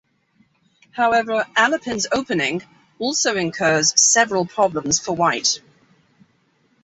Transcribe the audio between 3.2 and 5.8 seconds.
incurs several problems for White.